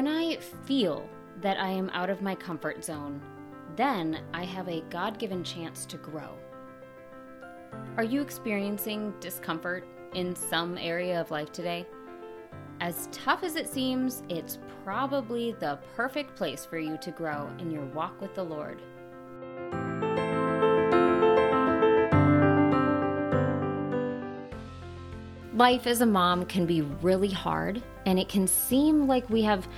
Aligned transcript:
When 0.00 0.08
I 0.08 0.38
feel 0.64 1.06
that 1.42 1.60
I 1.60 1.68
am 1.68 1.90
out 1.90 2.08
of 2.08 2.22
my 2.22 2.34
comfort 2.34 2.82
zone, 2.82 3.20
then 3.76 4.22
I 4.32 4.44
have 4.44 4.66
a 4.66 4.80
God 4.88 5.18
given 5.18 5.44
chance 5.44 5.84
to 5.84 5.98
grow. 5.98 6.38
Are 7.98 8.02
you 8.02 8.22
experiencing 8.22 9.12
discomfort 9.20 9.86
in 10.14 10.34
some 10.34 10.78
area 10.78 11.20
of 11.20 11.30
life 11.30 11.52
today? 11.52 11.86
As 12.80 13.10
tough 13.12 13.44
as 13.44 13.56
it 13.56 13.68
seems, 13.68 14.22
it's 14.30 14.58
probably 14.84 15.52
the 15.60 15.78
perfect 15.94 16.34
place 16.34 16.64
for 16.64 16.78
you 16.78 16.96
to 17.02 17.10
grow 17.10 17.50
in 17.58 17.70
your 17.70 17.84
walk 17.84 18.18
with 18.22 18.34
the 18.34 18.42
Lord. 18.42 18.80
Life 25.60 25.86
as 25.86 26.00
a 26.00 26.06
mom 26.06 26.46
can 26.46 26.64
be 26.64 26.80
really 26.80 27.28
hard, 27.28 27.82
and 28.06 28.18
it 28.18 28.30
can 28.30 28.46
seem 28.46 29.06
like 29.06 29.28
we 29.28 29.42
have 29.42 29.68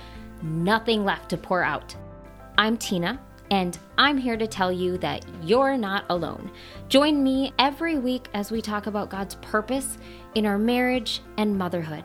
nothing 0.43 1.05
left 1.05 1.29
to 1.29 1.37
pour 1.37 1.63
out. 1.63 1.95
I'm 2.57 2.77
Tina, 2.77 3.19
and 3.49 3.77
I'm 3.97 4.17
here 4.17 4.37
to 4.37 4.45
tell 4.45 4.71
you 4.71 4.97
that 4.99 5.25
you're 5.41 5.77
not 5.77 6.05
alone. 6.09 6.51
Join 6.89 7.23
me 7.23 7.53
every 7.57 7.97
week 7.97 8.27
as 8.33 8.51
we 8.51 8.61
talk 8.61 8.87
about 8.87 9.09
God's 9.09 9.35
purpose 9.35 9.97
in 10.35 10.45
our 10.45 10.57
marriage 10.57 11.21
and 11.37 11.57
motherhood. 11.57 12.03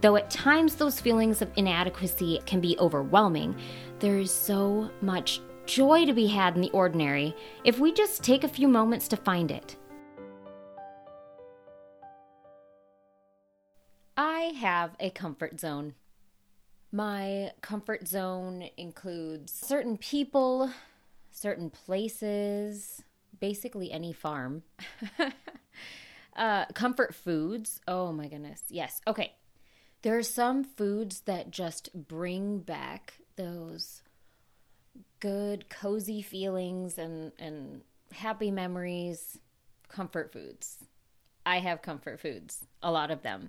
Though 0.00 0.16
at 0.16 0.30
times 0.30 0.76
those 0.76 1.00
feelings 1.00 1.42
of 1.42 1.50
inadequacy 1.56 2.40
can 2.46 2.60
be 2.60 2.78
overwhelming, 2.78 3.56
there 3.98 4.18
is 4.18 4.30
so 4.30 4.90
much 5.00 5.40
joy 5.66 6.06
to 6.06 6.12
be 6.12 6.26
had 6.26 6.54
in 6.54 6.60
the 6.60 6.70
ordinary 6.70 7.34
if 7.64 7.78
we 7.78 7.92
just 7.92 8.22
take 8.22 8.44
a 8.44 8.48
few 8.48 8.68
moments 8.68 9.08
to 9.08 9.16
find 9.16 9.50
it. 9.50 9.76
I 14.16 14.52
have 14.60 14.96
a 14.98 15.10
comfort 15.10 15.60
zone. 15.60 15.94
My 16.90 17.52
comfort 17.60 18.08
zone 18.08 18.70
includes 18.76 19.52
certain 19.52 19.98
people, 19.98 20.70
certain 21.30 21.70
places, 21.70 23.02
basically 23.38 23.92
any 23.92 24.12
farm. 24.12 24.62
uh, 26.36 26.66
comfort 26.74 27.14
foods. 27.14 27.80
Oh 27.86 28.12
my 28.12 28.28
goodness. 28.28 28.62
Yes. 28.68 29.00
Okay. 29.06 29.34
There 30.02 30.16
are 30.16 30.22
some 30.22 30.64
foods 30.64 31.22
that 31.22 31.50
just 31.50 31.90
bring 32.08 32.60
back 32.60 33.14
those 33.36 34.02
good, 35.20 35.68
cozy 35.68 36.22
feelings 36.22 36.96
and, 36.96 37.32
and 37.38 37.82
happy 38.12 38.50
memories. 38.50 39.38
Comfort 39.88 40.32
foods. 40.32 40.78
I 41.44 41.58
have 41.58 41.82
comfort 41.82 42.20
foods, 42.20 42.66
a 42.82 42.90
lot 42.90 43.10
of 43.10 43.22
them. 43.22 43.48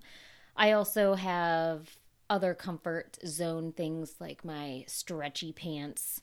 I 0.55 0.71
also 0.71 1.13
have 1.13 1.97
other 2.29 2.53
comfort 2.53 3.17
zone 3.25 3.71
things 3.71 4.15
like 4.19 4.45
my 4.45 4.83
stretchy 4.87 5.51
pants 5.51 6.21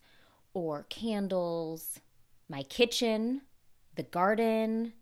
or 0.54 0.84
candles, 0.88 2.00
my 2.48 2.62
kitchen, 2.62 3.42
the 3.94 4.02
garden. 4.02 4.92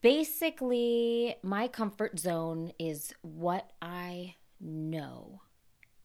Basically, 0.00 1.36
my 1.42 1.68
comfort 1.68 2.18
zone 2.18 2.72
is 2.78 3.14
what 3.22 3.72
I 3.80 4.36
know. 4.60 5.40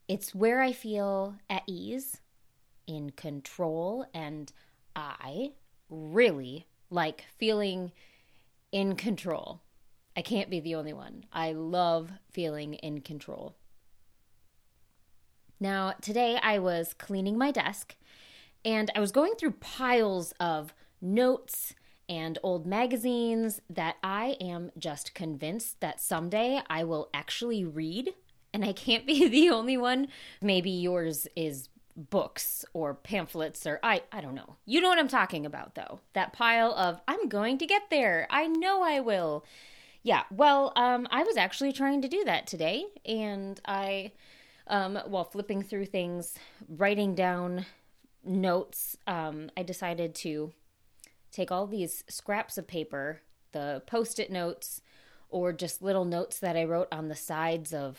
It's 0.08 0.34
where 0.34 0.60
I 0.60 0.72
feel 0.72 1.36
at 1.50 1.62
ease, 1.66 2.20
in 2.86 3.10
control, 3.10 4.06
and 4.14 4.50
I 4.96 5.52
really 5.90 6.66
like 6.90 7.24
feeling 7.36 7.92
in 8.72 8.96
control. 8.96 9.60
I 10.18 10.20
can't 10.20 10.50
be 10.50 10.58
the 10.58 10.74
only 10.74 10.92
one. 10.92 11.26
I 11.32 11.52
love 11.52 12.10
feeling 12.32 12.74
in 12.74 13.02
control. 13.02 13.54
Now, 15.60 15.94
today 16.02 16.40
I 16.42 16.58
was 16.58 16.92
cleaning 16.92 17.38
my 17.38 17.52
desk 17.52 17.94
and 18.64 18.90
I 18.96 19.00
was 19.00 19.12
going 19.12 19.34
through 19.36 19.52
piles 19.52 20.34
of 20.40 20.74
notes 21.00 21.72
and 22.08 22.36
old 22.42 22.66
magazines 22.66 23.60
that 23.70 23.94
I 24.02 24.36
am 24.40 24.72
just 24.76 25.14
convinced 25.14 25.78
that 25.82 26.00
someday 26.00 26.62
I 26.68 26.82
will 26.82 27.10
actually 27.14 27.64
read. 27.64 28.12
And 28.52 28.64
I 28.64 28.72
can't 28.72 29.06
be 29.06 29.28
the 29.28 29.50
only 29.50 29.76
one. 29.76 30.08
Maybe 30.42 30.70
yours 30.70 31.28
is 31.36 31.68
books 31.94 32.64
or 32.72 32.92
pamphlets 32.92 33.68
or 33.68 33.78
I 33.84 34.02
I 34.10 34.20
don't 34.20 34.34
know. 34.34 34.56
You 34.66 34.80
know 34.80 34.88
what 34.88 34.98
I'm 34.98 35.06
talking 35.06 35.46
about 35.46 35.76
though. 35.76 36.00
That 36.14 36.32
pile 36.32 36.74
of 36.74 37.00
I'm 37.06 37.28
going 37.28 37.56
to 37.58 37.66
get 37.66 37.82
there. 37.88 38.26
I 38.30 38.48
know 38.48 38.82
I 38.82 38.98
will 38.98 39.44
yeah, 40.02 40.22
well, 40.30 40.72
um, 40.76 41.06
I 41.10 41.22
was 41.22 41.36
actually 41.36 41.72
trying 41.72 42.02
to 42.02 42.08
do 42.08 42.24
that 42.24 42.46
today, 42.46 42.84
and 43.04 43.60
I, 43.66 44.12
um, 44.66 44.96
while 45.06 45.24
flipping 45.24 45.62
through 45.62 45.86
things, 45.86 46.34
writing 46.68 47.14
down 47.14 47.66
notes, 48.24 48.96
um, 49.06 49.50
I 49.56 49.62
decided 49.62 50.14
to 50.16 50.52
take 51.32 51.50
all 51.50 51.66
these 51.66 52.04
scraps 52.08 52.58
of 52.58 52.66
paper, 52.66 53.20
the 53.52 53.82
post 53.86 54.18
it 54.18 54.30
notes, 54.30 54.82
or 55.30 55.52
just 55.52 55.82
little 55.82 56.04
notes 56.04 56.38
that 56.38 56.56
I 56.56 56.64
wrote 56.64 56.88
on 56.92 57.08
the 57.08 57.16
sides 57.16 57.74
of 57.74 57.98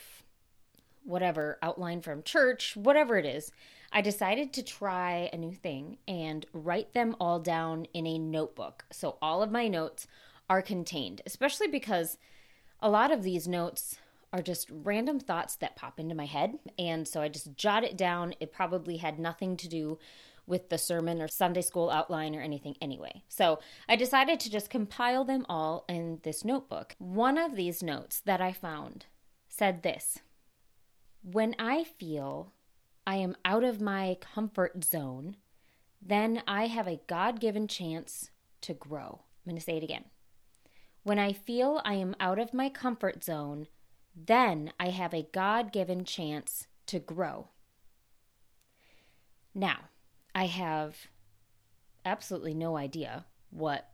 whatever 1.03 1.57
outline 1.61 2.01
from 2.01 2.23
church, 2.23 2.75
whatever 2.75 3.17
it 3.17 3.25
is. 3.25 3.51
I 3.91 4.01
decided 4.01 4.53
to 4.53 4.63
try 4.63 5.29
a 5.33 5.37
new 5.37 5.53
thing 5.53 5.97
and 6.07 6.45
write 6.53 6.93
them 6.93 7.15
all 7.19 7.39
down 7.39 7.85
in 7.93 8.05
a 8.05 8.19
notebook. 8.19 8.85
So 8.91 9.17
all 9.21 9.41
of 9.41 9.51
my 9.51 9.67
notes 9.67 10.07
are 10.49 10.61
contained, 10.61 11.21
especially 11.25 11.67
because 11.67 12.17
a 12.81 12.89
lot 12.89 13.11
of 13.11 13.23
these 13.23 13.47
notes 13.47 13.97
are 14.31 14.41
just 14.41 14.69
random 14.71 15.19
thoughts 15.19 15.55
that 15.57 15.75
pop 15.75 15.99
into 15.99 16.15
my 16.15 16.25
head. 16.25 16.59
And 16.77 17.07
so 17.07 17.21
I 17.21 17.29
just 17.29 17.55
jot 17.55 17.83
it 17.83 17.97
down. 17.97 18.33
It 18.39 18.53
probably 18.53 18.97
had 18.97 19.19
nothing 19.19 19.57
to 19.57 19.67
do 19.67 19.97
with 20.45 20.69
the 20.69 20.77
sermon 20.77 21.21
or 21.21 21.27
Sunday 21.27 21.61
school 21.61 21.89
outline 21.89 22.35
or 22.35 22.41
anything 22.41 22.75
anyway. 22.81 23.23
So 23.29 23.59
I 23.87 23.95
decided 23.95 24.39
to 24.39 24.49
just 24.49 24.69
compile 24.69 25.23
them 25.23 25.45
all 25.47 25.85
in 25.87 26.19
this 26.23 26.43
notebook. 26.43 26.95
One 26.97 27.37
of 27.37 27.55
these 27.55 27.83
notes 27.83 28.19
that 28.21 28.41
I 28.41 28.51
found 28.51 29.05
said 29.47 29.83
this 29.83 30.19
When 31.21 31.55
I 31.59 31.83
feel 31.83 32.53
I 33.05 33.17
am 33.17 33.35
out 33.45 33.63
of 33.63 33.79
my 33.79 34.17
comfort 34.19 34.83
zone, 34.83 35.37
then 36.01 36.41
I 36.47 36.67
have 36.67 36.87
a 36.87 37.01
God 37.07 37.39
given 37.39 37.67
chance 37.67 38.31
to 38.61 38.73
grow. 38.73 39.21
I'm 39.45 39.51
going 39.51 39.57
to 39.57 39.63
say 39.63 39.77
it 39.77 39.83
again. 39.83 40.05
When 41.09 41.17
I 41.17 41.33
feel 41.33 41.81
I 41.83 41.95
am 41.95 42.15
out 42.19 42.37
of 42.37 42.53
my 42.53 42.69
comfort 42.69 43.23
zone, 43.23 43.65
then 44.15 44.71
I 44.79 44.89
have 44.89 45.11
a 45.11 45.27
God 45.31 45.71
given 45.71 46.05
chance 46.05 46.67
to 46.85 46.99
grow. 46.99 47.47
Now, 49.55 49.85
I 50.35 50.45
have 50.45 51.07
absolutely 52.05 52.53
no 52.53 52.77
idea 52.77 53.25
what 53.49 53.89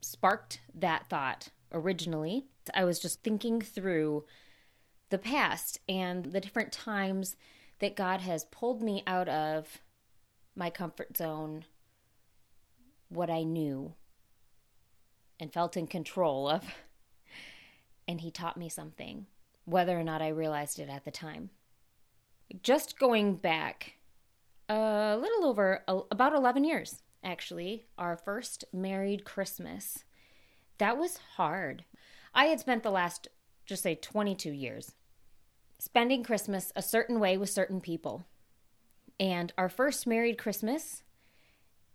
sparked 0.00 0.60
that 0.72 1.08
thought 1.08 1.48
originally. 1.72 2.44
I 2.72 2.84
was 2.84 3.00
just 3.00 3.24
thinking 3.24 3.60
through 3.60 4.26
the 5.08 5.18
past 5.18 5.80
and 5.88 6.26
the 6.26 6.40
different 6.40 6.70
times 6.70 7.34
that 7.80 7.96
God 7.96 8.20
has 8.20 8.44
pulled 8.44 8.80
me 8.80 9.02
out 9.08 9.28
of 9.28 9.80
my 10.54 10.70
comfort 10.70 11.16
zone, 11.16 11.64
what 13.08 13.28
I 13.28 13.42
knew, 13.42 13.94
and 15.40 15.52
felt 15.52 15.76
in 15.76 15.86
control 15.86 16.48
of. 16.48 16.64
And 18.06 18.20
he 18.20 18.30
taught 18.30 18.56
me 18.56 18.68
something, 18.68 19.26
whether 19.64 19.98
or 19.98 20.04
not 20.04 20.22
I 20.22 20.28
realized 20.28 20.78
it 20.78 20.88
at 20.88 21.04
the 21.04 21.10
time. 21.10 21.50
Just 22.62 22.98
going 22.98 23.36
back 23.36 23.94
a 24.68 25.16
little 25.20 25.46
over 25.46 25.84
about 25.88 26.34
11 26.34 26.64
years, 26.64 27.02
actually, 27.24 27.86
our 27.96 28.16
first 28.16 28.64
married 28.72 29.24
Christmas. 29.24 30.04
That 30.78 30.98
was 30.98 31.18
hard. 31.36 31.84
I 32.34 32.46
had 32.46 32.60
spent 32.60 32.82
the 32.82 32.90
last, 32.90 33.28
just 33.66 33.82
say, 33.82 33.94
22 33.94 34.50
years 34.50 34.92
spending 35.80 36.22
Christmas 36.22 36.72
a 36.76 36.82
certain 36.82 37.18
way 37.18 37.38
with 37.38 37.50
certain 37.50 37.80
people. 37.80 38.26
And 39.18 39.52
our 39.58 39.68
first 39.68 40.06
married 40.06 40.38
Christmas 40.38 41.02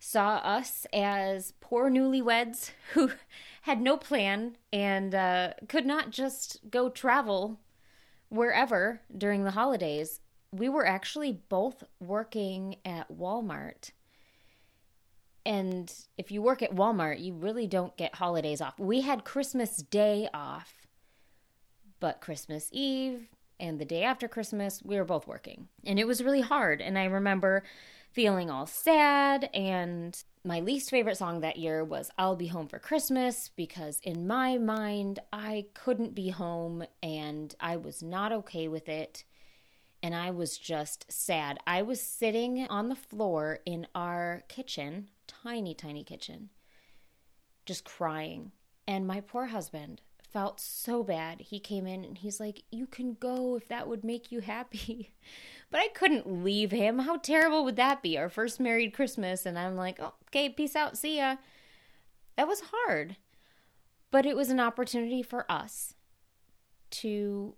saw 0.06 0.36
us 0.36 0.86
as 0.94 1.54
poor 1.60 1.90
newlyweds 1.90 2.70
who 2.94 3.10
had 3.64 3.82
no 3.82 3.98
plan 3.98 4.56
and 4.72 5.16
uh, 5.16 5.52
could 5.68 5.86
not 5.86 6.12
just 6.12 6.60
go 6.70 6.90
travel 6.90 7.60
wherever 8.30 9.02
during 9.18 9.44
the 9.44 9.52
holidays. 9.52 10.20
We 10.52 10.70
were 10.70 10.86
actually 10.86 11.42
both 11.50 11.84
working 12.00 12.76
at 12.86 13.12
Walmart. 13.12 13.92
And 15.44 15.92
if 16.20 16.32
you 16.32 16.40
work 16.40 16.62
at 16.62 16.76
Walmart, 16.76 17.20
you 17.20 17.34
really 17.34 17.66
don't 17.66 17.98
get 17.98 18.16
holidays 18.16 18.62
off. 18.62 18.78
We 18.78 19.02
had 19.02 19.24
Christmas 19.24 19.78
Day 19.78 20.30
off, 20.36 20.86
but 22.00 22.22
Christmas 22.22 22.70
Eve 22.72 23.28
and 23.60 23.80
the 23.80 23.86
day 23.86 24.04
after 24.04 24.28
Christmas, 24.28 24.84
we 24.84 24.98
were 24.98 25.04
both 25.04 25.26
working. 25.26 25.68
And 25.84 25.98
it 25.98 26.06
was 26.06 26.24
really 26.24 26.42
hard. 26.42 26.80
And 26.80 26.96
I 26.96 27.06
remember 27.06 27.64
feeling 28.16 28.50
all 28.50 28.66
sad. 28.66 29.50
And 29.54 30.18
my 30.46 30.62
least 30.62 30.90
favorite 30.90 31.18
song 31.18 31.42
that 31.42 31.58
year 31.58 31.84
was 31.84 32.10
I'll 32.18 32.38
Be 32.38 32.48
Home 32.48 32.68
for 32.68 32.80
Christmas 32.80 33.52
because 33.58 34.00
in 34.04 34.26
my 34.26 34.58
mind, 34.58 35.20
I 35.34 35.66
couldn't 35.74 36.16
be 36.16 36.30
home 36.30 36.86
and 37.04 37.54
I 37.60 37.76
was 37.76 38.02
not 38.02 38.32
okay 38.32 38.68
with 38.70 38.88
it. 38.88 39.26
and 40.04 40.14
I 40.14 40.30
was 40.32 40.58
just 40.60 41.12
sad. 41.12 41.58
I 41.66 41.82
was 41.82 42.00
sitting 42.00 42.68
on 42.68 42.90
the 42.90 42.96
floor 42.96 43.60
in 43.66 43.88
our 43.96 44.44
kitchen, 44.48 45.10
tiny, 45.26 45.74
tiny 45.74 46.04
kitchen, 46.04 46.50
just 47.66 47.86
crying. 47.86 48.52
And 48.88 49.08
my 49.08 49.20
poor 49.22 49.48
husband 49.48 50.02
felt 50.36 50.60
so 50.60 51.02
bad. 51.02 51.40
He 51.40 51.62
came 51.62 51.88
in 51.88 52.04
and 52.04 52.18
he's 52.18 52.42
like, 52.42 52.64
You 52.70 52.88
can 52.88 53.14
go 53.14 53.56
if 53.56 53.70
that 53.70 53.88
would 53.88 54.04
make 54.04 54.34
you 54.34 54.42
happy. 54.42 55.14
But 55.72 55.80
I 55.80 55.88
couldn't 55.88 56.44
leave 56.44 56.72
him. 56.72 57.00
How 57.00 57.18
terrible 57.18 57.66
would 57.66 57.76
that 57.78 58.04
be? 58.04 58.18
Our 58.18 58.30
first 58.30 58.60
married 58.60 58.94
Christmas. 58.94 59.48
And 59.48 59.58
I'm 59.58 59.76
like, 59.76 60.00
oh, 60.00 60.14
Okay, 60.30 60.48
peace 60.48 60.76
out. 60.76 60.96
See 60.96 61.18
ya. 61.18 61.38
That 62.38 62.48
was 62.48 62.62
hard. 62.72 63.18
But 64.12 64.28
it 64.28 64.36
was 64.36 64.50
an 64.52 64.60
opportunity 64.60 65.24
for 65.24 65.52
us 65.52 65.96
to 66.92 67.56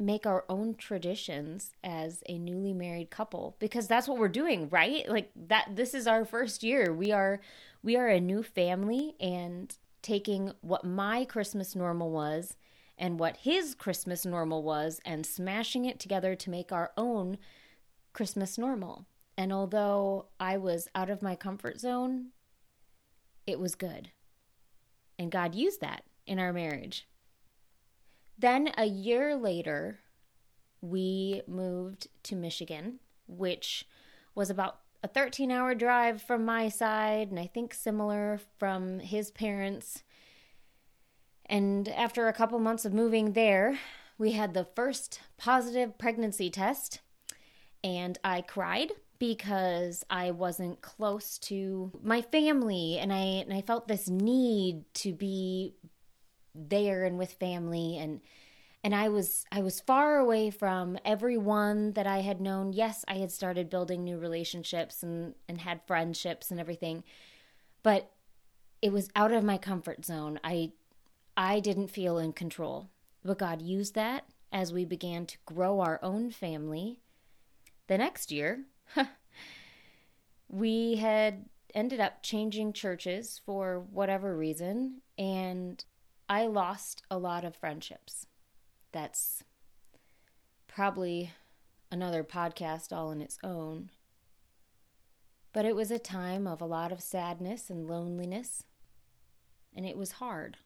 make 0.00 0.26
our 0.26 0.46
own 0.48 0.74
traditions 0.76 1.72
as 1.84 2.22
a 2.28 2.38
newly 2.38 2.72
married 2.72 3.10
couple 3.10 3.56
because 3.58 3.86
that's 3.86 4.08
what 4.08 4.16
we're 4.16 4.28
doing 4.28 4.68
right 4.68 5.08
like 5.08 5.28
that 5.34 5.68
this 5.74 5.92
is 5.92 6.06
our 6.06 6.24
first 6.24 6.62
year 6.62 6.94
we 6.94 7.10
are 7.10 7.40
we 7.82 7.96
are 7.96 8.06
a 8.06 8.20
new 8.20 8.44
family 8.44 9.16
and 9.18 9.76
taking 10.08 10.50
what 10.62 10.84
my 10.84 11.22
christmas 11.22 11.76
normal 11.76 12.10
was 12.10 12.56
and 12.96 13.20
what 13.20 13.36
his 13.36 13.74
christmas 13.74 14.24
normal 14.24 14.62
was 14.62 15.02
and 15.04 15.26
smashing 15.26 15.84
it 15.84 16.00
together 16.00 16.34
to 16.34 16.48
make 16.48 16.72
our 16.72 16.92
own 16.96 17.36
christmas 18.14 18.56
normal. 18.56 19.04
And 19.36 19.52
although 19.52 20.28
i 20.40 20.56
was 20.56 20.88
out 20.94 21.10
of 21.10 21.20
my 21.20 21.36
comfort 21.36 21.78
zone 21.78 22.28
it 23.46 23.60
was 23.60 23.74
good. 23.74 24.10
And 25.18 25.30
god 25.30 25.54
used 25.54 25.82
that 25.82 26.04
in 26.26 26.38
our 26.38 26.54
marriage. 26.54 27.06
Then 28.38 28.72
a 28.78 28.86
year 28.86 29.36
later, 29.36 29.98
we 30.80 31.42
moved 31.46 32.06
to 32.22 32.34
Michigan, 32.34 33.00
which 33.26 33.84
was 34.34 34.48
about 34.48 34.78
a 35.02 35.08
13 35.08 35.50
hour 35.50 35.74
drive 35.74 36.20
from 36.22 36.44
my 36.44 36.68
side, 36.68 37.30
and 37.30 37.38
I 37.38 37.46
think 37.46 37.72
similar 37.74 38.40
from 38.58 38.98
his 39.00 39.30
parents. 39.30 40.02
And 41.46 41.88
after 41.88 42.28
a 42.28 42.32
couple 42.32 42.58
months 42.58 42.84
of 42.84 42.92
moving 42.92 43.32
there, 43.32 43.78
we 44.18 44.32
had 44.32 44.54
the 44.54 44.66
first 44.74 45.20
positive 45.36 45.96
pregnancy 45.98 46.50
test, 46.50 47.00
and 47.82 48.18
I 48.24 48.42
cried 48.42 48.92
because 49.18 50.04
I 50.10 50.30
wasn't 50.30 50.80
close 50.80 51.38
to 51.38 51.92
my 52.02 52.22
family 52.22 52.98
and 52.98 53.12
I 53.12 53.18
and 53.18 53.52
I 53.52 53.62
felt 53.62 53.88
this 53.88 54.08
need 54.08 54.84
to 54.94 55.12
be 55.12 55.74
there 56.54 57.04
and 57.04 57.18
with 57.18 57.32
family 57.32 57.98
and 57.98 58.20
and 58.88 58.94
I 58.94 59.10
was 59.10 59.44
I 59.52 59.60
was 59.60 59.80
far 59.80 60.16
away 60.16 60.48
from 60.48 60.96
everyone 61.04 61.92
that 61.92 62.06
I 62.06 62.22
had 62.22 62.40
known. 62.40 62.72
Yes, 62.72 63.04
I 63.06 63.16
had 63.16 63.30
started 63.30 63.68
building 63.68 64.02
new 64.02 64.16
relationships 64.16 65.02
and 65.02 65.34
and 65.46 65.60
had 65.60 65.86
friendships 65.86 66.50
and 66.50 66.58
everything. 66.58 67.04
But 67.82 68.10
it 68.80 68.90
was 68.90 69.10
out 69.14 69.30
of 69.30 69.44
my 69.44 69.58
comfort 69.58 70.06
zone. 70.06 70.40
I 70.42 70.72
I 71.36 71.60
didn't 71.60 71.88
feel 71.88 72.16
in 72.16 72.32
control. 72.32 72.88
But 73.22 73.38
God 73.38 73.60
used 73.60 73.94
that 73.94 74.24
as 74.52 74.72
we 74.72 74.86
began 74.86 75.26
to 75.26 75.36
grow 75.44 75.80
our 75.80 76.00
own 76.02 76.30
family. 76.30 76.98
The 77.88 77.98
next 77.98 78.32
year, 78.32 78.64
we 80.48 80.96
had 80.96 81.44
ended 81.74 82.00
up 82.00 82.22
changing 82.22 82.72
churches 82.72 83.38
for 83.44 83.80
whatever 83.92 84.34
reason 84.34 85.02
and 85.18 85.84
I 86.26 86.46
lost 86.46 87.02
a 87.10 87.18
lot 87.18 87.44
of 87.44 87.54
friendships. 87.54 88.26
That's 88.92 89.44
probably 90.66 91.32
another 91.90 92.24
podcast 92.24 92.92
all 92.92 93.10
in 93.10 93.20
its 93.20 93.38
own. 93.42 93.90
But 95.52 95.64
it 95.64 95.74
was 95.74 95.90
a 95.90 95.98
time 95.98 96.46
of 96.46 96.60
a 96.60 96.66
lot 96.66 96.92
of 96.92 97.00
sadness 97.00 97.70
and 97.70 97.88
loneliness, 97.88 98.64
and 99.74 99.84
it 99.86 99.96
was 99.96 100.12
hard 100.12 100.58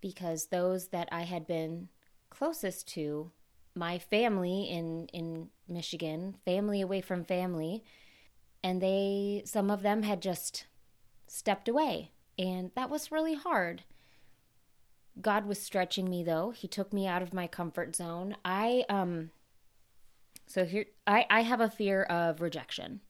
because 0.00 0.46
those 0.46 0.88
that 0.88 1.08
I 1.10 1.22
had 1.22 1.46
been 1.46 1.88
closest 2.30 2.88
to, 2.94 3.32
my 3.74 3.98
family 3.98 4.64
in 4.64 5.06
in 5.12 5.48
Michigan, 5.68 6.36
family 6.44 6.80
away 6.80 7.00
from 7.00 7.24
family, 7.24 7.84
and 8.62 8.80
they 8.80 9.42
some 9.44 9.70
of 9.70 9.82
them 9.82 10.02
had 10.02 10.20
just 10.22 10.66
stepped 11.26 11.68
away, 11.68 12.12
and 12.38 12.70
that 12.74 12.90
was 12.90 13.12
really 13.12 13.34
hard. 13.34 13.82
God 15.20 15.46
was 15.46 15.60
stretching 15.60 16.08
me 16.08 16.22
though. 16.22 16.50
He 16.50 16.68
took 16.68 16.92
me 16.92 17.06
out 17.06 17.22
of 17.22 17.34
my 17.34 17.46
comfort 17.46 17.94
zone. 17.96 18.36
I 18.44 18.84
um 18.88 19.30
so 20.46 20.64
here 20.64 20.86
I 21.06 21.26
I 21.30 21.40
have 21.42 21.60
a 21.60 21.70
fear 21.70 22.02
of 22.04 22.40
rejection. 22.40 23.00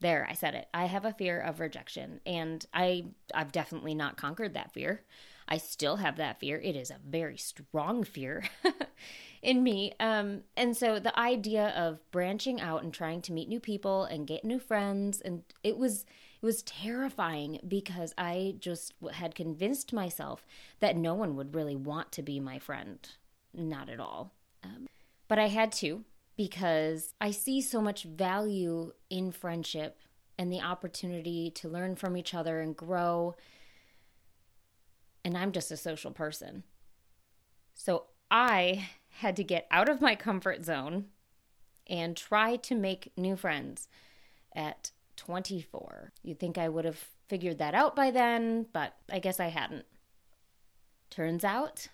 There, 0.00 0.26
I 0.30 0.34
said 0.34 0.54
it. 0.54 0.68
I 0.72 0.84
have 0.84 1.04
a 1.04 1.12
fear 1.12 1.40
of 1.40 1.60
rejection 1.60 2.20
and 2.24 2.64
I 2.72 3.06
I've 3.34 3.52
definitely 3.52 3.94
not 3.94 4.16
conquered 4.16 4.54
that 4.54 4.72
fear. 4.72 5.02
I 5.48 5.56
still 5.56 5.96
have 5.96 6.16
that 6.18 6.40
fear. 6.40 6.58
It 6.58 6.76
is 6.76 6.90
a 6.90 7.00
very 7.04 7.38
strong 7.38 8.04
fear 8.04 8.44
in 9.42 9.62
me. 9.62 9.94
Um 9.98 10.42
and 10.56 10.76
so 10.76 10.98
the 10.98 11.18
idea 11.18 11.68
of 11.70 11.98
branching 12.10 12.60
out 12.60 12.82
and 12.82 12.92
trying 12.92 13.22
to 13.22 13.32
meet 13.32 13.48
new 13.48 13.60
people 13.60 14.04
and 14.04 14.26
get 14.26 14.44
new 14.44 14.60
friends 14.60 15.20
and 15.20 15.42
it 15.64 15.76
was 15.76 16.04
it 16.40 16.46
was 16.46 16.62
terrifying 16.62 17.58
because 17.66 18.14
I 18.16 18.54
just 18.60 18.94
had 19.12 19.34
convinced 19.34 19.92
myself 19.92 20.46
that 20.78 20.96
no 20.96 21.14
one 21.14 21.34
would 21.36 21.54
really 21.54 21.74
want 21.74 22.12
to 22.12 22.22
be 22.22 22.38
my 22.38 22.58
friend. 22.58 22.98
Not 23.52 23.88
at 23.88 23.98
all. 23.98 24.32
Um, 24.62 24.88
but 25.26 25.38
I 25.38 25.48
had 25.48 25.72
to 25.72 26.04
because 26.36 27.14
I 27.20 27.32
see 27.32 27.60
so 27.60 27.82
much 27.82 28.04
value 28.04 28.92
in 29.10 29.32
friendship 29.32 30.00
and 30.38 30.52
the 30.52 30.60
opportunity 30.60 31.50
to 31.56 31.68
learn 31.68 31.96
from 31.96 32.16
each 32.16 32.32
other 32.32 32.60
and 32.60 32.76
grow. 32.76 33.34
And 35.24 35.36
I'm 35.36 35.50
just 35.50 35.72
a 35.72 35.76
social 35.76 36.12
person. 36.12 36.62
So 37.74 38.04
I 38.30 38.90
had 39.10 39.34
to 39.36 39.44
get 39.44 39.66
out 39.72 39.88
of 39.88 40.00
my 40.00 40.14
comfort 40.14 40.64
zone 40.64 41.06
and 41.88 42.16
try 42.16 42.54
to 42.54 42.76
make 42.76 43.12
new 43.16 43.36
friends 43.36 43.88
at 44.54 44.92
24. 45.18 46.12
You'd 46.22 46.40
think 46.40 46.56
I 46.56 46.68
would 46.68 46.84
have 46.86 47.04
figured 47.28 47.58
that 47.58 47.74
out 47.74 47.94
by 47.94 48.10
then, 48.10 48.66
but 48.72 48.94
I 49.12 49.18
guess 49.18 49.38
I 49.38 49.48
hadn't. 49.48 49.84
Turns 51.10 51.44
out, 51.44 51.88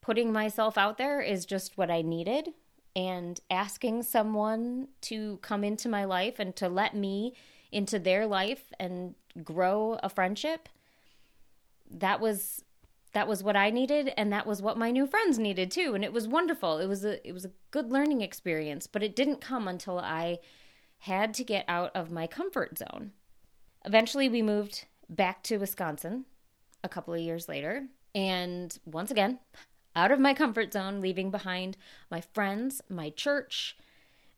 putting 0.00 0.32
myself 0.32 0.78
out 0.78 0.98
there 0.98 1.20
is 1.20 1.44
just 1.44 1.76
what 1.76 1.90
I 1.90 2.02
needed, 2.02 2.50
and 2.94 3.40
asking 3.50 4.02
someone 4.02 4.88
to 5.02 5.38
come 5.38 5.64
into 5.64 5.88
my 5.88 6.04
life 6.04 6.38
and 6.38 6.54
to 6.56 6.68
let 6.68 6.94
me 6.94 7.34
into 7.70 7.98
their 7.98 8.26
life 8.26 8.72
and 8.78 9.14
grow 9.42 9.98
a 10.02 10.10
friendship 10.10 10.68
that 11.90 12.20
was 12.20 12.64
that 13.14 13.28
was 13.28 13.42
what 13.42 13.56
I 13.56 13.70
needed 13.70 14.12
and 14.16 14.32
that 14.32 14.46
was 14.46 14.62
what 14.62 14.78
my 14.78 14.90
new 14.90 15.06
friends 15.06 15.38
needed 15.38 15.70
too 15.70 15.94
and 15.94 16.04
it 16.04 16.12
was 16.12 16.28
wonderful 16.28 16.78
it 16.78 16.86
was 16.86 17.04
a 17.04 17.26
it 17.26 17.32
was 17.32 17.44
a 17.44 17.50
good 17.70 17.90
learning 17.90 18.20
experience 18.20 18.86
but 18.86 19.02
it 19.02 19.16
didn't 19.16 19.40
come 19.40 19.68
until 19.68 19.98
I 19.98 20.38
had 21.02 21.34
to 21.34 21.42
get 21.42 21.64
out 21.66 21.90
of 21.96 22.12
my 22.12 22.28
comfort 22.28 22.78
zone. 22.78 23.10
Eventually, 23.84 24.28
we 24.28 24.40
moved 24.40 24.84
back 25.08 25.42
to 25.42 25.58
Wisconsin 25.58 26.26
a 26.84 26.88
couple 26.88 27.12
of 27.12 27.18
years 27.18 27.48
later. 27.48 27.86
And 28.14 28.78
once 28.84 29.10
again, 29.10 29.40
out 29.96 30.12
of 30.12 30.20
my 30.20 30.32
comfort 30.32 30.72
zone, 30.72 31.00
leaving 31.00 31.32
behind 31.32 31.76
my 32.08 32.20
friends, 32.20 32.80
my 32.88 33.10
church, 33.10 33.76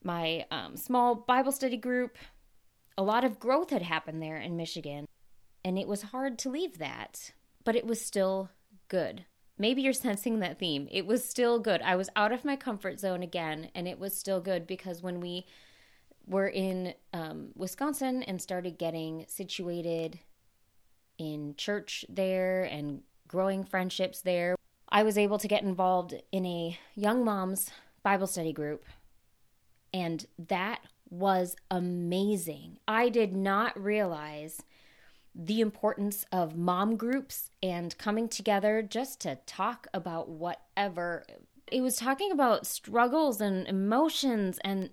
my 0.02 0.46
um, 0.50 0.78
small 0.78 1.14
Bible 1.14 1.52
study 1.52 1.76
group. 1.76 2.16
A 2.96 3.02
lot 3.02 3.24
of 3.24 3.38
growth 3.38 3.68
had 3.68 3.82
happened 3.82 4.22
there 4.22 4.38
in 4.38 4.56
Michigan, 4.56 5.06
and 5.62 5.78
it 5.78 5.86
was 5.86 6.00
hard 6.00 6.38
to 6.38 6.50
leave 6.50 6.78
that, 6.78 7.32
but 7.64 7.76
it 7.76 7.84
was 7.84 8.00
still 8.00 8.48
good. 8.88 9.26
Maybe 9.58 9.82
you're 9.82 9.92
sensing 9.92 10.38
that 10.40 10.58
theme. 10.58 10.88
It 10.90 11.04
was 11.04 11.28
still 11.28 11.58
good. 11.58 11.82
I 11.82 11.94
was 11.94 12.08
out 12.16 12.32
of 12.32 12.42
my 12.42 12.56
comfort 12.56 13.00
zone 13.00 13.22
again, 13.22 13.70
and 13.74 13.86
it 13.86 13.98
was 13.98 14.16
still 14.16 14.40
good 14.40 14.66
because 14.66 15.02
when 15.02 15.20
we 15.20 15.44
were 16.26 16.48
in 16.48 16.94
um, 17.12 17.48
Wisconsin 17.54 18.22
and 18.22 18.40
started 18.40 18.78
getting 18.78 19.24
situated 19.28 20.18
in 21.18 21.54
church 21.56 22.04
there 22.08 22.64
and 22.64 23.02
growing 23.28 23.64
friendships 23.64 24.20
there. 24.20 24.56
I 24.88 25.02
was 25.02 25.18
able 25.18 25.38
to 25.38 25.48
get 25.48 25.62
involved 25.62 26.14
in 26.32 26.46
a 26.46 26.78
young 26.94 27.24
moms 27.24 27.70
Bible 28.02 28.26
study 28.26 28.52
group, 28.52 28.84
and 29.92 30.26
that 30.38 30.80
was 31.08 31.56
amazing. 31.70 32.78
I 32.86 33.08
did 33.08 33.34
not 33.34 33.80
realize 33.80 34.62
the 35.34 35.60
importance 35.60 36.24
of 36.30 36.56
mom 36.56 36.96
groups 36.96 37.50
and 37.62 37.96
coming 37.98 38.28
together 38.28 38.82
just 38.82 39.20
to 39.20 39.38
talk 39.46 39.86
about 39.92 40.28
whatever. 40.28 41.24
It 41.72 41.80
was 41.80 41.96
talking 41.96 42.30
about 42.30 42.66
struggles 42.66 43.40
and 43.40 43.66
emotions, 43.66 44.58
and 44.62 44.90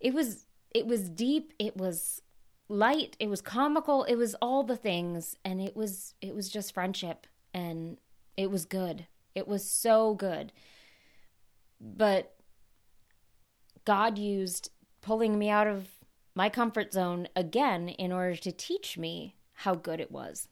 it 0.00 0.12
was 0.12 0.45
it 0.76 0.86
was 0.86 1.08
deep, 1.08 1.54
it 1.58 1.74
was 1.74 2.20
light, 2.68 3.16
it 3.18 3.30
was 3.30 3.40
comical, 3.40 4.04
it 4.04 4.16
was 4.16 4.34
all 4.42 4.62
the 4.62 4.76
things 4.76 5.34
and 5.42 5.58
it 5.58 5.74
was 5.74 6.12
it 6.20 6.34
was 6.34 6.50
just 6.50 6.74
friendship 6.74 7.26
and 7.54 7.96
it 8.36 8.50
was 8.50 8.66
good. 8.66 9.06
It 9.34 9.48
was 9.48 9.64
so 9.64 10.12
good. 10.12 10.52
But 11.80 12.34
God 13.86 14.18
used 14.18 14.68
pulling 15.00 15.38
me 15.38 15.48
out 15.48 15.66
of 15.66 15.88
my 16.34 16.50
comfort 16.50 16.92
zone 16.92 17.28
again 17.34 17.88
in 17.88 18.12
order 18.12 18.36
to 18.36 18.52
teach 18.52 18.98
me 18.98 19.34
how 19.54 19.74
good 19.74 19.98
it 19.98 20.12
was. 20.12 20.46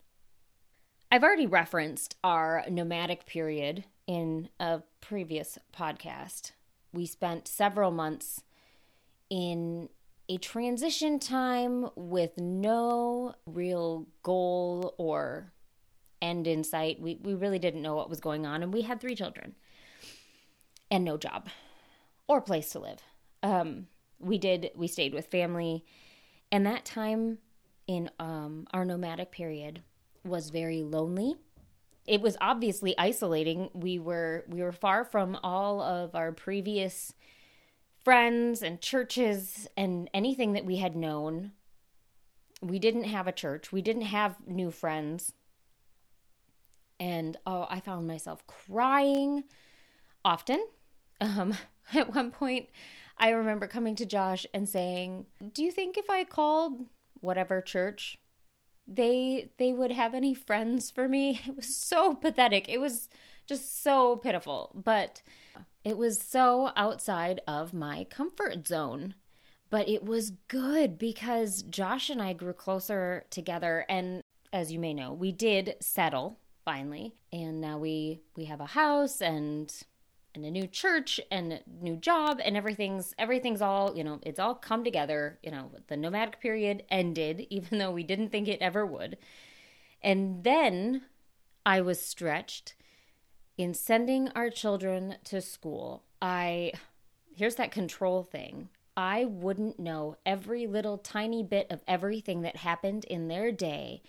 I've 1.12 1.22
already 1.22 1.46
referenced 1.46 2.16
our 2.24 2.64
nomadic 2.70 3.26
period 3.26 3.84
in 4.06 4.48
a 4.58 4.80
previous 5.02 5.58
podcast. 5.76 6.52
We 6.94 7.04
spent 7.04 7.46
several 7.46 7.90
months 7.90 8.40
in 9.28 9.88
a 10.28 10.38
transition 10.38 11.18
time 11.18 11.90
with 11.96 12.38
no 12.38 13.34
real 13.46 14.06
goal 14.22 14.94
or 14.98 15.52
end 16.22 16.46
in 16.46 16.64
sight. 16.64 17.00
We, 17.00 17.18
we 17.22 17.34
really 17.34 17.58
didn't 17.58 17.82
know 17.82 17.94
what 17.94 18.08
was 18.08 18.20
going 18.20 18.46
on, 18.46 18.62
and 18.62 18.72
we 18.72 18.82
had 18.82 19.00
three 19.00 19.14
children 19.14 19.54
and 20.90 21.04
no 21.04 21.16
job 21.16 21.48
or 22.26 22.40
place 22.40 22.70
to 22.70 22.78
live. 22.78 23.00
Um, 23.42 23.88
we 24.18 24.38
did, 24.38 24.70
we 24.74 24.86
stayed 24.86 25.12
with 25.12 25.26
family, 25.26 25.84
and 26.50 26.64
that 26.64 26.84
time 26.84 27.38
in 27.86 28.10
um, 28.18 28.66
our 28.72 28.84
nomadic 28.84 29.30
period 29.30 29.82
was 30.24 30.50
very 30.50 30.82
lonely. 30.82 31.34
It 32.06 32.20
was 32.20 32.36
obviously 32.40 32.94
isolating. 32.98 33.70
We 33.72 33.98
were 33.98 34.44
we 34.48 34.62
were 34.62 34.72
far 34.72 35.04
from 35.04 35.38
all 35.42 35.80
of 35.80 36.14
our 36.14 36.32
previous 36.32 37.14
friends 38.04 38.62
and 38.62 38.80
churches 38.80 39.66
and 39.76 40.10
anything 40.12 40.52
that 40.52 40.66
we 40.66 40.76
had 40.76 40.94
known. 40.94 41.52
We 42.60 42.78
didn't 42.78 43.04
have 43.04 43.26
a 43.26 43.32
church. 43.32 43.72
We 43.72 43.82
didn't 43.82 44.02
have 44.02 44.36
new 44.46 44.70
friends. 44.70 45.32
And 47.00 47.36
oh, 47.46 47.66
I 47.68 47.80
found 47.80 48.06
myself 48.06 48.46
crying 48.46 49.44
often. 50.24 50.64
Um, 51.20 51.54
at 51.94 52.14
one 52.14 52.30
point, 52.30 52.68
I 53.18 53.30
remember 53.30 53.66
coming 53.66 53.96
to 53.96 54.06
Josh 54.06 54.46
and 54.52 54.68
saying, 54.68 55.26
"Do 55.52 55.62
you 55.62 55.70
think 55.70 55.96
if 55.96 56.08
I 56.10 56.24
called 56.24 56.86
whatever 57.20 57.60
church, 57.60 58.18
they 58.86 59.50
they 59.58 59.72
would 59.72 59.92
have 59.92 60.14
any 60.14 60.34
friends 60.34 60.90
for 60.90 61.08
me?" 61.08 61.40
It 61.46 61.56
was 61.56 61.74
so 61.74 62.14
pathetic. 62.14 62.68
It 62.68 62.78
was 62.78 63.08
just 63.46 63.82
so 63.82 64.16
pitiful, 64.16 64.70
but 64.74 65.22
it 65.84 65.98
was 65.98 66.18
so 66.18 66.70
outside 66.76 67.40
of 67.46 67.74
my 67.74 68.04
comfort 68.04 68.66
zone. 68.66 69.14
But 69.70 69.88
it 69.88 70.04
was 70.04 70.32
good 70.48 70.98
because 70.98 71.62
Josh 71.62 72.08
and 72.08 72.22
I 72.22 72.32
grew 72.32 72.52
closer 72.52 73.24
together. 73.30 73.84
And 73.88 74.22
as 74.52 74.72
you 74.72 74.78
may 74.78 74.94
know, 74.94 75.12
we 75.12 75.32
did 75.32 75.76
settle 75.80 76.38
finally, 76.64 77.14
and 77.32 77.60
now 77.60 77.78
we 77.78 78.20
we 78.36 78.44
have 78.44 78.60
a 78.60 78.66
house 78.66 79.20
and 79.20 79.72
and 80.34 80.44
a 80.44 80.50
new 80.50 80.66
church 80.66 81.20
and 81.30 81.52
a 81.52 81.60
new 81.80 81.96
job 81.96 82.40
and 82.44 82.56
everything's 82.56 83.14
everything's 83.18 83.60
all 83.62 83.96
you 83.96 84.04
know 84.04 84.20
it's 84.22 84.38
all 84.38 84.54
come 84.54 84.84
together. 84.84 85.38
You 85.42 85.50
know 85.50 85.70
the 85.88 85.96
nomadic 85.96 86.40
period 86.40 86.84
ended 86.88 87.46
even 87.50 87.78
though 87.78 87.90
we 87.90 88.04
didn't 88.04 88.30
think 88.30 88.48
it 88.48 88.62
ever 88.62 88.86
would. 88.86 89.18
And 90.02 90.44
then 90.44 91.02
i 91.66 91.80
was 91.80 92.00
stretched 92.00 92.74
in 93.56 93.74
sending 93.74 94.28
our 94.30 94.50
children 94.50 95.16
to 95.24 95.40
school 95.40 96.02
i 96.20 96.72
here's 97.34 97.56
that 97.56 97.72
control 97.72 98.22
thing. 98.22 98.68
I 98.96 99.24
wouldn't 99.24 99.80
know 99.80 100.16
every 100.24 100.66
little 100.66 100.98
tiny 100.98 101.42
bit 101.42 101.66
of 101.70 101.80
everything 101.88 102.42
that 102.42 102.58
happened 102.58 103.04
in 103.04 103.28
their 103.28 103.50
day. 103.50 104.02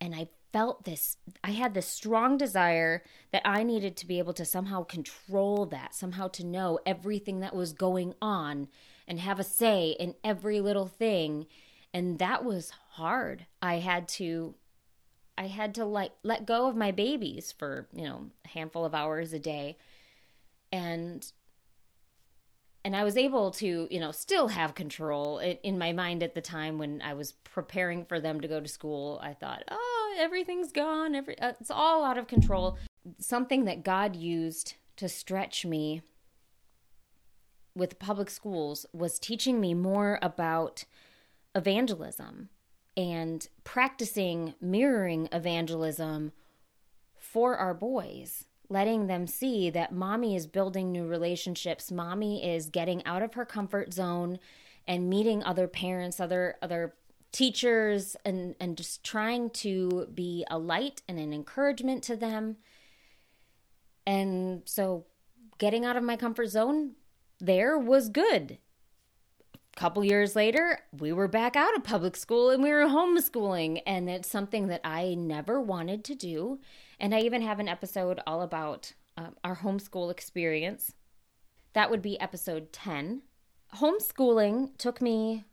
And 0.00 0.14
i 0.14 0.28
felt 0.52 0.84
this 0.84 1.16
i 1.42 1.50
had 1.50 1.74
this 1.74 1.86
strong 1.86 2.38
desire 2.38 3.02
that 3.32 3.42
i 3.44 3.62
needed 3.62 3.96
to 3.96 4.06
be 4.06 4.18
able 4.18 4.32
to 4.32 4.44
somehow 4.44 4.82
control 4.84 5.66
that 5.66 5.94
somehow 5.94 6.28
to 6.28 6.46
know 6.46 6.78
everything 6.86 7.40
that 7.40 7.54
was 7.54 7.72
going 7.72 8.14
on 8.22 8.68
and 9.08 9.18
have 9.20 9.38
a 9.38 9.44
say 9.44 9.96
in 9.98 10.14
every 10.24 10.60
little 10.60 10.86
thing. 10.86 11.46
And 11.92 12.18
that 12.18 12.44
was 12.44 12.70
hard. 12.92 13.46
I 13.62 13.76
had 13.76 14.08
to 14.08 14.54
i 15.38 15.46
had 15.46 15.74
to 15.74 15.84
like 15.84 16.12
let 16.22 16.46
go 16.46 16.68
of 16.68 16.76
my 16.76 16.90
babies 16.90 17.52
for 17.56 17.86
you 17.92 18.04
know 18.04 18.30
a 18.44 18.48
handful 18.48 18.84
of 18.84 18.94
hours 18.94 19.32
a 19.32 19.38
day 19.38 19.76
and 20.72 21.32
and 22.86 22.94
I 22.94 23.02
was 23.02 23.16
able 23.16 23.50
to, 23.50 23.88
you 23.90 23.98
know, 23.98 24.12
still 24.12 24.46
have 24.46 24.76
control 24.76 25.38
in 25.40 25.76
my 25.76 25.92
mind 25.92 26.22
at 26.22 26.36
the 26.36 26.40
time 26.40 26.78
when 26.78 27.02
I 27.02 27.14
was 27.14 27.32
preparing 27.32 28.04
for 28.04 28.20
them 28.20 28.40
to 28.40 28.46
go 28.46 28.60
to 28.60 28.68
school. 28.68 29.18
I 29.20 29.32
thought, 29.34 29.64
oh, 29.68 30.16
everything's 30.20 30.70
gone. 30.70 31.16
Every 31.16 31.36
uh, 31.40 31.54
it's 31.60 31.68
all 31.68 32.04
out 32.04 32.16
of 32.16 32.28
control. 32.28 32.78
Something 33.18 33.64
that 33.64 33.82
God 33.82 34.14
used 34.14 34.74
to 34.98 35.08
stretch 35.08 35.66
me 35.66 36.02
with 37.74 37.98
public 37.98 38.30
schools 38.30 38.86
was 38.92 39.18
teaching 39.18 39.60
me 39.60 39.74
more 39.74 40.20
about 40.22 40.84
evangelism 41.56 42.50
and 42.96 43.48
practicing 43.64 44.54
mirroring 44.60 45.28
evangelism 45.32 46.32
for 47.18 47.56
our 47.56 47.74
boys 47.74 48.44
letting 48.68 49.06
them 49.06 49.26
see 49.26 49.70
that 49.70 49.92
mommy 49.92 50.34
is 50.34 50.46
building 50.46 50.90
new 50.90 51.06
relationships 51.06 51.92
mommy 51.92 52.44
is 52.44 52.68
getting 52.70 53.04
out 53.04 53.22
of 53.22 53.34
her 53.34 53.44
comfort 53.44 53.92
zone 53.92 54.38
and 54.86 55.10
meeting 55.10 55.42
other 55.44 55.68
parents 55.68 56.20
other 56.20 56.56
other 56.62 56.94
teachers 57.36 58.16
and 58.24 58.54
and 58.60 58.78
just 58.78 59.04
trying 59.04 59.50
to 59.50 60.08
be 60.14 60.42
a 60.50 60.58
light 60.58 61.02
and 61.06 61.18
an 61.18 61.34
encouragement 61.34 62.02
to 62.02 62.16
them. 62.16 62.56
And 64.06 64.62
so 64.64 65.04
getting 65.58 65.84
out 65.84 65.96
of 65.96 66.02
my 66.02 66.16
comfort 66.16 66.46
zone 66.48 66.92
there 67.38 67.76
was 67.76 68.08
good 68.08 68.56
couple 69.76 70.02
years 70.04 70.34
later 70.34 70.80
we 70.98 71.12
were 71.12 71.28
back 71.28 71.54
out 71.54 71.76
of 71.76 71.84
public 71.84 72.16
school 72.16 72.50
and 72.50 72.62
we 72.62 72.70
were 72.70 72.86
homeschooling 72.86 73.80
and 73.86 74.08
it's 74.08 74.28
something 74.28 74.68
that 74.68 74.80
i 74.82 75.14
never 75.14 75.60
wanted 75.60 76.02
to 76.02 76.14
do 76.14 76.58
and 76.98 77.14
i 77.14 77.20
even 77.20 77.42
have 77.42 77.60
an 77.60 77.68
episode 77.68 78.18
all 78.26 78.42
about 78.42 78.94
uh, 79.18 79.28
our 79.44 79.56
homeschool 79.56 80.10
experience 80.10 80.94
that 81.74 81.90
would 81.90 82.02
be 82.02 82.18
episode 82.18 82.72
10 82.72 83.22
homeschooling 83.76 84.70
took 84.78 85.02
me 85.02 85.44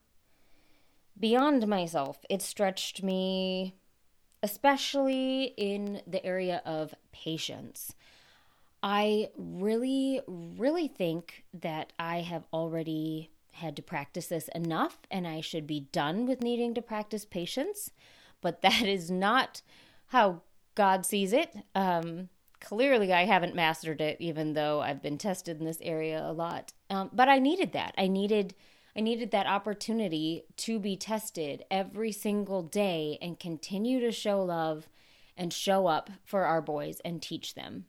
beyond 1.20 1.68
myself. 1.68 2.26
It 2.30 2.42
stretched 2.42 3.04
me, 3.04 3.76
especially 4.42 5.54
in 5.58 6.02
the 6.08 6.26
area 6.26 6.62
of 6.66 6.94
patience. 7.12 7.94
I 8.82 9.30
really, 9.38 10.22
really 10.28 10.88
think 10.88 11.46
that 11.54 11.94
I 11.98 12.22
have 12.22 12.46
already 12.52 13.32
had 13.54 13.76
to 13.76 13.82
practice 13.82 14.28
this 14.28 14.50
enough 14.56 15.00
and 15.10 15.28
I 15.28 15.42
should 15.42 15.68
be 15.68 15.88
done 15.92 16.26
with 16.26 16.42
needing 16.42 16.74
to 16.74 16.82
practice 16.82 17.26
patience, 17.26 17.92
but 18.42 18.62
that 18.64 18.84
is 18.84 19.10
not 19.10 19.62
how 20.08 20.42
God 20.76 21.06
sees 21.06 21.34
it. 21.34 21.56
Um, 21.76 22.30
clearly, 22.60 23.14
I 23.14 23.26
haven't 23.26 23.56
mastered 23.56 24.02
it, 24.02 24.18
even 24.20 24.54
though 24.54 24.82
I've 24.82 25.02
been 25.02 25.18
tested 25.18 25.60
in 25.60 25.66
this 25.66 25.82
area 25.82 26.24
a 26.24 26.34
lot. 26.34 26.74
Um, 26.90 27.10
but 27.14 27.30
I 27.30 27.40
needed 27.40 27.74
that. 27.74 27.94
I 27.98 28.08
needed 28.08 28.56
I 28.96 29.02
needed 29.02 29.32
that 29.32 29.48
opportunity 29.48 30.44
to 30.58 30.78
be 30.80 30.96
tested 30.96 31.66
every 31.72 32.12
single 32.12 32.62
day 32.62 33.18
and 33.24 33.40
continue 33.40 34.00
to 34.02 34.12
show 34.12 34.44
love 34.44 34.88
and 35.36 35.52
show 35.52 35.88
up 35.88 36.12
for 36.24 36.44
our 36.44 36.62
boys 36.62 37.02
and 37.04 37.20
teach 37.20 37.56
them. 37.56 37.86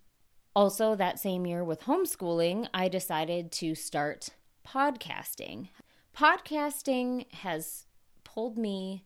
Also, 0.57 0.95
that 0.95 1.19
same 1.19 1.47
year 1.47 1.63
with 1.63 1.83
homeschooling, 1.83 2.69
I 2.73 2.89
decided 2.89 3.53
to 3.53 3.75
start 3.75 4.31
podcasting. 4.67 5.69
Podcasting 6.17 7.31
has 7.33 7.87
pulled 8.25 8.57
me 8.57 9.05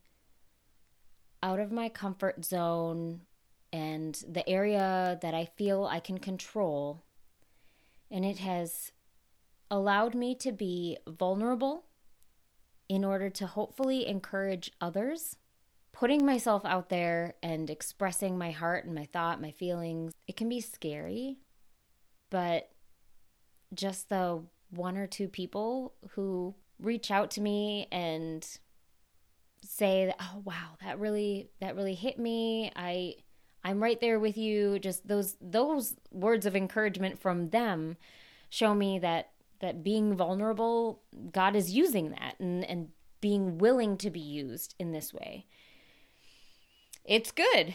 out 1.43 1.61
of 1.61 1.73
my 1.73 1.89
comfort 1.89 2.45
zone 2.45 3.21
and 3.73 4.23
the 4.29 4.49
area 4.49 5.19
that 5.23 5.35
I 5.35 5.45
feel 5.45 5.85
I 5.85 6.01
can 6.01 6.19
control. 6.19 7.05
And 8.11 8.25
it 8.25 8.39
has 8.39 8.93
allowed 9.71 10.15
me 10.15 10.35
to 10.37 10.53
be 10.53 10.97
vulnerable 11.07 11.85
in 12.89 13.05
order 13.05 13.29
to 13.29 13.47
hopefully 13.47 14.07
encourage 14.07 14.71
others. 14.81 15.37
Putting 15.93 16.25
myself 16.25 16.65
out 16.65 16.89
there 16.89 17.35
and 17.43 17.69
expressing 17.69 18.39
my 18.39 18.51
heart 18.51 18.85
and 18.85 18.95
my 18.95 19.05
thought, 19.07 19.43
my 19.43 19.51
feelings, 19.51 20.13
it 20.27 20.37
can 20.37 20.49
be 20.49 20.61
scary, 20.61 21.39
but 22.31 22.71
just 23.75 24.09
the 24.09 24.45
one 24.71 24.97
or 24.97 25.07
two 25.07 25.29
people 25.29 25.95
who 26.11 26.55
reach 26.79 27.11
out 27.11 27.31
to 27.33 27.41
me 27.41 27.89
and 27.91 28.59
say 29.65 30.13
oh 30.21 30.43
wow 30.45 30.77
that 30.83 30.99
really 30.99 31.51
that 31.61 31.75
really 31.75 31.95
hit 31.95 32.19
me 32.19 32.71
i 32.77 33.15
i'm 33.65 33.83
right 33.83 34.01
there 34.01 34.21
with 34.21 34.37
you 34.37 34.79
just 34.79 35.07
those 35.09 35.37
those 35.41 35.97
words 36.13 36.47
of 36.47 36.55
encouragement 36.55 37.19
from 37.19 37.47
them 37.47 37.97
show 38.51 38.75
me 38.75 38.99
that 38.99 39.31
that 39.61 39.83
being 39.83 40.15
vulnerable, 40.15 41.03
God 41.33 41.57
is 41.57 41.75
using 41.75 42.11
that 42.11 42.37
and, 42.39 42.65
and 42.65 42.89
being 43.21 43.59
willing 43.59 43.97
to 43.99 44.11
be 44.11 44.21
used 44.21 44.75
in 44.79 44.93
this 44.93 45.13
way. 45.13 45.47
It's 47.05 47.33
good. 47.33 47.75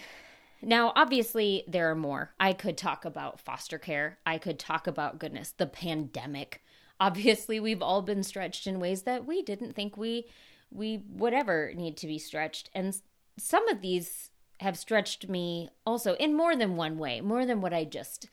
Now, 0.61 0.93
obviously, 0.95 1.63
there 1.67 1.91
are 1.91 1.95
more. 1.95 2.33
I 2.39 2.53
could 2.53 2.77
talk 2.77 3.03
about 3.03 3.41
foster 3.41 3.77
care. 3.77 4.19
I 4.25 4.37
could 4.37 4.59
talk 4.59 4.87
about 4.87 5.19
goodness, 5.19 5.51
the 5.51 5.65
pandemic. 5.65 6.63
Obviously 7.03 7.59
we've 7.59 7.81
all 7.81 8.01
been 8.01 8.23
stretched 8.23 8.65
in 8.65 8.79
ways 8.79 9.01
that 9.01 9.25
we 9.25 9.41
didn't 9.41 9.75
think 9.75 9.97
we 9.97 10.25
we 10.71 11.03
would 11.09 11.33
ever 11.33 11.71
need 11.75 11.97
to 11.97 12.07
be 12.07 12.17
stretched. 12.17 12.69
And 12.73 12.99
some 13.37 13.67
of 13.67 13.81
these 13.81 14.31
have 14.61 14.77
stretched 14.77 15.27
me 15.27 15.69
also 15.85 16.15
in 16.15 16.33
more 16.33 16.55
than 16.55 16.77
one 16.77 16.97
way 16.97 17.19
more 17.19 17.45
than 17.45 17.59
what 17.59 17.73
i 17.73 17.83
just 17.83 18.29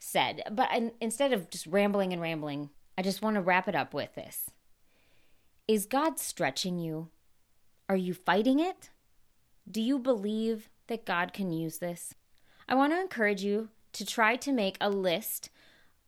said. 0.00 0.42
But 0.50 0.68
I, 0.70 0.90
instead 1.00 1.32
of 1.32 1.48
just 1.48 1.66
rambling 1.66 2.12
and 2.12 2.20
rambling 2.20 2.70
i 2.96 3.02
just 3.02 3.22
want 3.22 3.36
to 3.36 3.40
wrap 3.40 3.68
it 3.68 3.76
up 3.76 3.94
with 3.94 4.14
this. 4.16 4.50
Is 5.68 5.86
god 5.86 6.18
stretching 6.18 6.78
you? 6.78 7.10
Are 7.88 7.96
you 7.96 8.14
fighting 8.14 8.58
it? 8.58 8.90
Do 9.70 9.80
you 9.80 9.98
believe 9.98 10.70
that 10.88 11.06
god 11.06 11.32
can 11.32 11.52
use 11.52 11.78
this? 11.78 12.14
I 12.68 12.74
want 12.74 12.92
to 12.92 13.00
encourage 13.00 13.42
you 13.42 13.68
to 13.92 14.04
try 14.04 14.34
to 14.36 14.52
make 14.52 14.76
a 14.80 14.90
list 14.90 15.50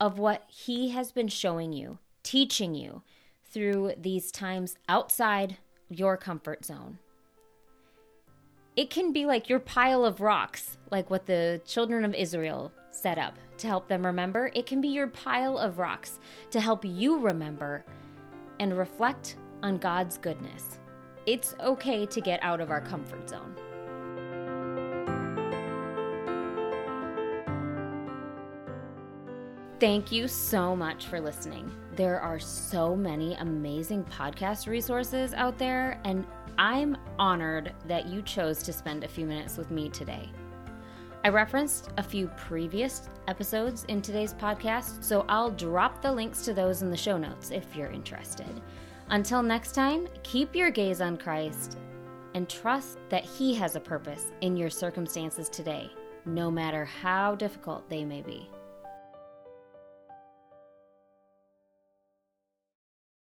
of 0.01 0.19
what 0.19 0.45
He 0.49 0.91
has 0.91 1.13
been 1.13 1.29
showing 1.29 1.73
you, 1.73 1.99
teaching 2.23 2.75
you 2.75 3.03
through 3.45 3.93
these 3.99 4.33
times 4.33 4.77
outside 4.89 5.59
your 5.89 6.17
comfort 6.17 6.65
zone. 6.65 6.99
It 8.77 8.89
can 8.89 9.13
be 9.13 9.27
like 9.27 9.49
your 9.49 9.59
pile 9.59 10.05
of 10.05 10.21
rocks, 10.21 10.79
like 10.91 11.11
what 11.11 11.27
the 11.27 11.61
children 11.67 12.05
of 12.05 12.15
Israel 12.15 12.73
set 12.91 13.19
up 13.19 13.37
to 13.59 13.67
help 13.67 13.89
them 13.89 14.07
remember. 14.07 14.51
It 14.55 14.67
can 14.67 14.81
be 14.81 14.89
your 14.89 15.09
pile 15.09 15.59
of 15.59 15.79
rocks 15.79 16.19
to 16.51 16.61
help 16.61 16.85
you 16.85 17.19
remember 17.19 17.85
and 18.59 18.79
reflect 18.79 19.37
on 19.63 19.79
God's 19.79 20.17
goodness. 20.17 20.79
It's 21.27 21.55
okay 21.61 22.07
to 22.07 22.21
get 22.21 22.43
out 22.43 22.61
of 22.61 22.71
our 22.71 22.81
comfort 22.81 23.29
zone. 23.29 23.55
Thank 29.81 30.13
you 30.13 30.29
so 30.29 30.77
much 30.77 31.07
for 31.07 31.23
listening. 31.23 31.73
There 31.97 32.21
are 32.21 32.39
so 32.39 32.95
many 32.95 33.33
amazing 33.37 34.05
podcast 34.05 34.69
resources 34.69 35.33
out 35.33 35.57
there, 35.57 35.99
and 36.05 36.27
I'm 36.59 36.99
honored 37.19 37.73
that 37.89 38.07
you 38.07 38.21
chose 38.21 38.63
to 38.65 38.75
spend 38.75 39.05
a 39.05 39.09
few 39.09 39.25
minutes 39.25 39.57
with 39.57 39.71
me 39.71 39.89
today. 39.89 40.29
I 41.25 41.31
referenced 41.31 41.93
a 41.97 42.03
few 42.03 42.29
previous 42.37 43.09
episodes 43.27 43.85
in 43.85 44.03
today's 44.03 44.35
podcast, 44.35 45.03
so 45.03 45.25
I'll 45.31 45.51
drop 45.51 46.03
the 46.03 46.13
links 46.13 46.43
to 46.43 46.53
those 46.53 46.83
in 46.83 46.91
the 46.91 46.97
show 46.97 47.17
notes 47.17 47.51
if 47.51 47.75
you're 47.75 47.91
interested. 47.91 48.61
Until 49.09 49.43
next 49.43 49.73
time, 49.73 50.09
keep 50.23 50.55
your 50.55 50.71
gaze 50.71 51.01
on 51.01 51.17
Christ 51.17 51.79
and 52.35 52.51
trust 52.51 52.99
that 53.09 53.25
He 53.25 53.55
has 53.55 53.77
a 53.77 53.81
purpose 53.81 54.27
in 54.43 54.59
your 54.59 54.69
circumstances 54.69 55.49
today, 55.49 55.91
no 56.27 56.51
matter 56.51 56.85
how 56.85 57.35
difficult 57.35 57.89
they 57.89 58.05
may 58.05 58.21
be. 58.21 58.47